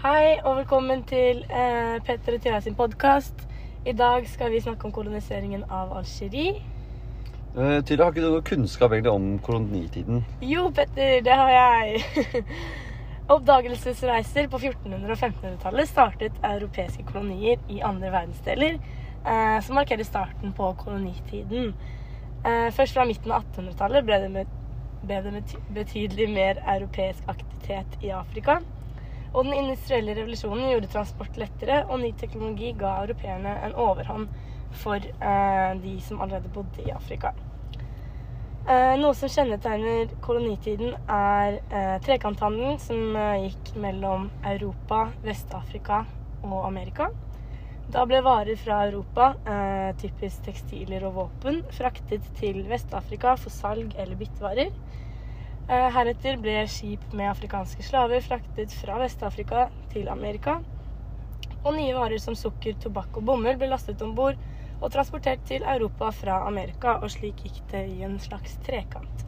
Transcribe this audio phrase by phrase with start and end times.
[0.00, 3.42] Hei og velkommen til eh, Petter og Tyra sin podkast.
[3.84, 6.54] I dag skal vi snakke om koloniseringen av Algerie.
[7.52, 10.24] Eh, Tyra, har ikke du noe kunnskap egentlig om kolonitiden?
[10.40, 12.40] Jo, Petter, det har jeg.
[13.36, 18.80] Oppdagelsesreiser på 1400- og 1500-tallet startet europeiske kolonier i andre verdensdeler,
[19.20, 21.74] eh, som markerer starten på kolonitiden.
[22.40, 24.58] Eh, først fra midten av 1800-tallet ble det, med,
[25.04, 25.46] ble det
[25.76, 28.62] betydelig mer europeisk aktivitet i Afrika.
[29.30, 34.26] Og den industrielle revolusjonen gjorde transport lettere, og ny teknologi ga europeerne en overhånd
[34.82, 37.32] for eh, de som allerede bodde i Afrika.
[38.70, 46.04] Eh, noe som kjennetegner kolonitiden, er eh, trekanthandelen som eh, gikk mellom Europa, Vest-Afrika
[46.44, 47.08] og Amerika.
[47.90, 53.96] Da ble varer fra Europa, eh, typisk tekstiler og våpen, fraktet til Vest-Afrika for salg
[53.98, 54.70] eller byttevarer.
[55.70, 60.56] Eh, heretter ble skip med afrikanske slaver fraktet fra Vest-Afrika til Amerika.
[61.62, 64.40] Og nye varer som sukker, tobakk og bomull ble lastet om bord
[64.80, 69.22] og transportert til Europa fra Amerika, og slik gikk det i en slags trekant.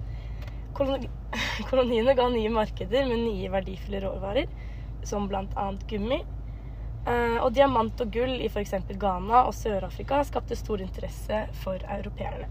[1.70, 4.50] Koloniene ga nye markeder med nye verdifulle råvarer,
[5.06, 5.69] som bl.a.
[5.92, 6.19] gummi.
[7.06, 8.74] Eh, og diamant og gull i f.eks.
[8.97, 12.50] Ghana og Sør-Afrika skapte stor interesse for europeerne.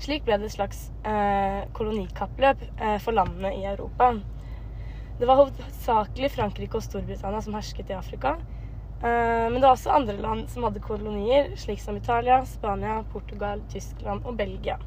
[0.00, 4.14] Slik ble det et slags eh, kolonikappløp eh, for landene i Europa.
[5.20, 8.38] Det var hovedsakelig Frankrike og Storbritannia som hersket i Afrika.
[9.02, 13.60] Eh, men det var også andre land som hadde kolonier, slik som Italia, Spania, Portugal,
[13.68, 14.78] Tyskland og Belgia.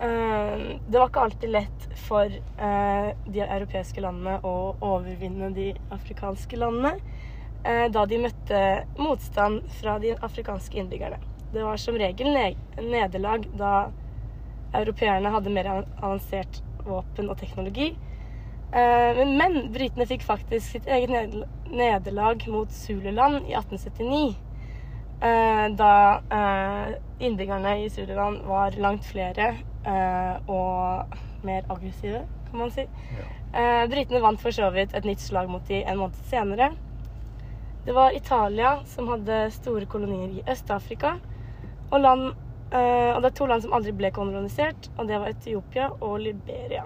[0.00, 6.58] Eh, det var ikke alltid lett for eh, de europeiske landene å overvinne de afrikanske
[6.58, 6.98] landene,
[7.62, 8.66] eh, da de møtte
[8.98, 11.22] motstand fra de afrikanske innbyggerne.
[11.56, 12.34] Det var som regel
[12.76, 13.88] nederlag da
[14.76, 17.94] europeerne hadde mer avansert våpen og teknologi.
[18.76, 21.38] Eh, men, men britene fikk faktisk sitt eget
[21.70, 24.34] nederlag mot Zululand i 1879.
[25.24, 25.92] Eh, da
[26.38, 26.90] eh,
[27.24, 29.54] innbyggerne i Zululand var langt flere
[30.50, 31.16] og
[31.46, 32.82] mer aggressive, kan man si.
[33.14, 33.86] Ja.
[33.86, 36.72] Britene vant for så vidt et nytt slag mot dem en måned senere.
[37.86, 41.14] Det var Italia som hadde store kolonier i Øst-Afrika.
[41.90, 42.22] Og, land,
[42.74, 46.18] øh, og det er to land som aldri ble kolonisert, og det var Etiopia og
[46.20, 46.82] Liberia.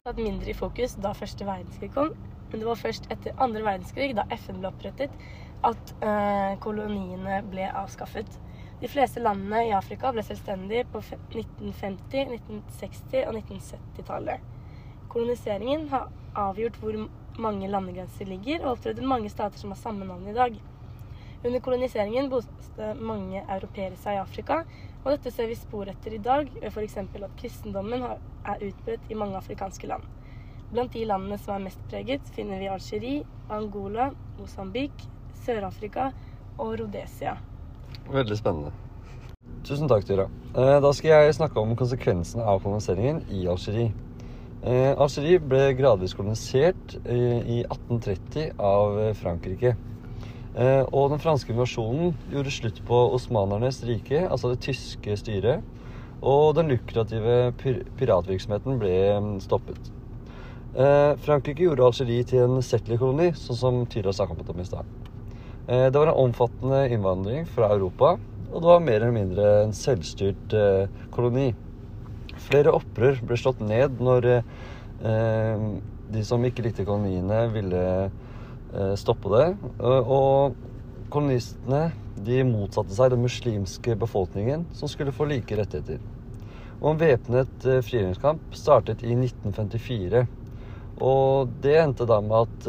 [0.00, 2.12] Det var mindre i fokus da første verdenskrig kom,
[2.50, 5.16] men det var først etter andre verdenskrig, da FN ble opprettet,
[5.64, 8.40] at øh, koloniene ble avskaffet.
[8.80, 14.44] De fleste landene i Afrika ble selvstendige på 1950-, 1960- og 1970-tallet.
[15.12, 16.08] Koloniseringen har
[16.38, 16.96] avgjort hvor
[17.40, 20.60] mange landegrenser ligger, og opptrådte mange stater som har samme navn i dag.
[21.40, 24.58] Under koloniseringen bosatte mange europeere seg i Afrika,
[25.00, 26.98] og dette ser vi spor etter i dag ved f.eks.
[27.00, 30.04] at kristendommen er utbredt i mange afrikanske land.
[30.70, 35.06] Blant de landene som er mest preget, finner vi Algerie, Angola, Mosambik,
[35.46, 36.10] Sør-Afrika
[36.60, 37.38] og Rhodesia.
[38.12, 38.76] Veldig spennende.
[39.64, 40.28] Tusen takk, Tyra.
[40.52, 43.94] Eh, da skal jeg snakke om konsekvensene av koloniseringen i Algerie.
[44.60, 49.74] Eh, Algerie ble gradvis kolonisert eh, i 1830 av Frankrike.
[50.58, 55.62] Eh, og den franske invasjonen gjorde slutt på osmanernes rike, altså det tyske styret,
[56.20, 59.78] og den lukrative piratvirksomheten ble mm, stoppet.
[60.74, 64.90] Eh, Frankrike gjorde Algerie til en settlerkoloni, sånn som Tyra snakket om i stad.
[65.70, 68.16] Eh, det var en omfattende innvandring fra Europa,
[68.50, 70.56] og det var mer eller mindre en selvstyrt
[71.14, 71.52] koloni.
[72.42, 74.26] Flere opprør ble slått ned når
[76.10, 77.82] de som ikke likte koloniene, ville
[78.98, 79.46] stoppe det.
[79.80, 80.56] Eh, og
[81.10, 86.00] kolonistene de motsatte seg den muslimske befolkningen, som skulle få like rettigheter.
[86.80, 90.26] Og en væpnet eh, frigjøringskamp startet i 1954.
[91.00, 92.66] Og det endte da med at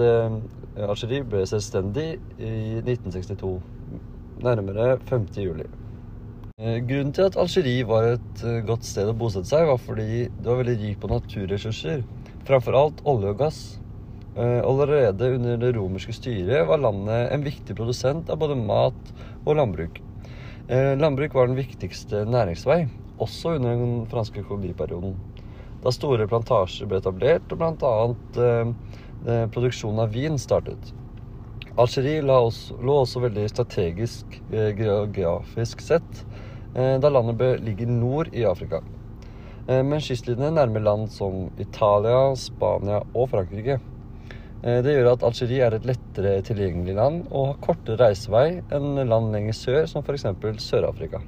[0.88, 3.58] Algerie ble selvstendig i 1962.
[4.46, 5.26] Nærmere 5.
[5.36, 5.66] juli.
[6.62, 10.62] Grunnen til at Algerie var et godt sted å bosette seg, var fordi det var
[10.62, 12.06] veldig rik på naturressurser.
[12.48, 13.62] Framfor alt olje og gass.
[14.36, 19.10] Eh, allerede under det romerske styret var landet en viktig produsent av både mat
[19.44, 20.00] og landbruk.
[20.72, 22.86] Eh, landbruk var den viktigste næringsvei,
[23.20, 25.18] også under den franske koloniperioden.
[25.84, 27.92] Da store plantasjer ble etablert, og bl.a.
[28.46, 30.94] Eh, produksjonen av vin startet.
[31.80, 36.24] Algerie lå også, veldig strategisk geografisk sett,
[36.74, 38.82] da landet ligger nord i Afrika.
[39.70, 43.78] Men kystlinjene nærmer land som Italia, Spania og Frankrike.
[44.62, 49.00] Eh, det gjør at Algerie er et lettere tilgjengelig land og har kortere reisevei enn
[49.10, 50.28] land lenger sør, som f.eks.
[50.62, 51.22] Sør-Afrika.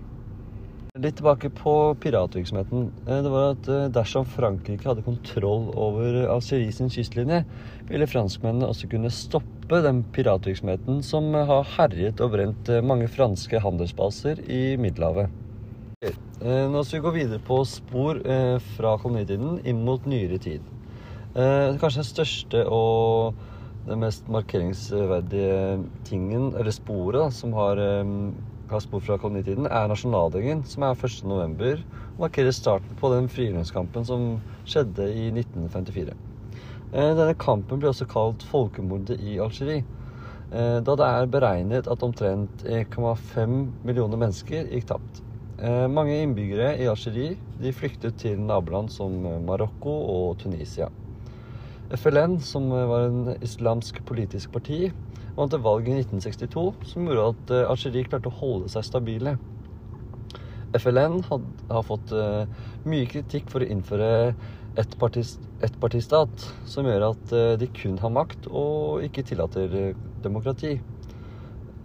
[1.02, 2.92] Litt tilbake på piratvirksomheten.
[3.08, 7.42] Eh, Det var at eh, dersom Frankrike hadde kontroll over Algerie sin kystlinje,
[7.90, 14.44] ville franskmennene også kunne stoppe den piratvirksomheten som har herjet og brent mange franske handelsbaser
[14.46, 15.32] i Middelhavet.
[16.44, 18.18] Nå skal vi gå videre på spor
[18.76, 20.66] fra kolonitiden inn mot nyere tid.
[21.34, 23.40] Eh, Kanskje den største og
[23.88, 28.06] den mest markeringsverdige tingen, eller sporet, da, som har, eh,
[28.70, 31.24] har spor fra kolonitiden, er nasjonaldagen, som er 1.
[31.26, 31.82] november,
[32.14, 36.14] og markerer starten på den frigjøringskampen som skjedde i 1954.
[36.94, 39.84] Eh, Denne kampen blir også kalt folkemordet i Algerie,
[40.52, 45.24] eh, da det er beregnet at omtrent 1,5 millioner mennesker gikk tapt.
[45.58, 47.38] Eh, Mange innbyggere i Algerie
[47.74, 49.12] flyktet til naboland som
[49.48, 50.90] Marokko og Tunisia.
[51.92, 54.92] FLN, som var en islamsk politisk parti,
[55.36, 59.36] vant et valg i 1962 som gjorde at eh, Algerie klarte å holde seg stabile.
[60.74, 62.48] FLN had, har fått uh,
[62.90, 64.34] mye kritikk for å innføre
[64.80, 65.76] ettpartis- et
[66.66, 69.94] som gjør at uh, de kun har makt og ikke tillater
[70.24, 70.80] demokrati.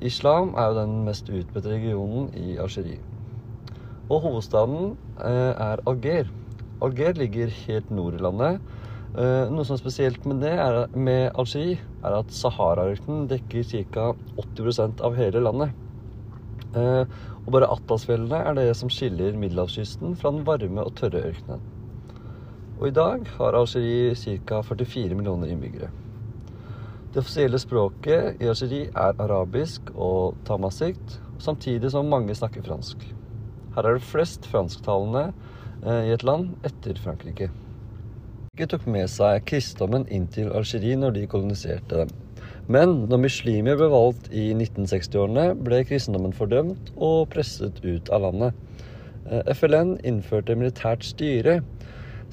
[0.00, 3.02] Islam er jo den mest utbredte regionen i Algerie.
[4.08, 6.30] Og hovedstaden er Alger.
[6.80, 8.62] Alger ligger helt nord i landet.
[9.16, 13.64] Eh, noe som er spesielt med det er, med Algerie, er at Sahara-ørkenen dekker
[13.94, 14.10] ca.
[14.36, 15.72] 80% av hele landet.
[16.76, 17.04] Eh,
[17.46, 21.62] og bare Atlasfjellene er det som skiller middelhavskysten fra den varme og tørre ørkenen.
[22.78, 24.12] Og i dag har Algerie
[24.44, 24.60] ca.
[24.62, 25.88] 44 millioner innbyggere.
[27.14, 33.08] Det offisielle språket i Algerie er arabisk og tamasikt, samtidig som mange snakker fransk.
[33.74, 35.30] Her er det flest fransktalende
[35.80, 37.48] eh, i et land etter Frankrike.
[38.58, 42.08] Frankrike tok med seg kristendommen inn til Algerie når de koloniserte dem.
[42.66, 48.58] Men når muslimer ble valgt i 1960-årene, ble kristendommen fordømt og presset ut av landet.
[49.30, 51.60] Eh, FLN innførte militært styre,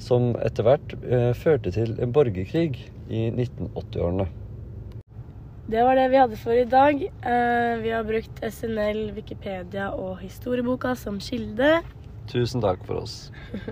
[0.02, 2.74] som etter hvert eh, førte til en borgerkrig
[3.06, 4.26] i 1980-årene.
[5.70, 7.06] Det var det vi hadde for i dag.
[7.06, 11.76] Eh, vi har brukt SNL, Wikipedia og historieboka som kilde.
[12.26, 13.28] Tusen takk for oss.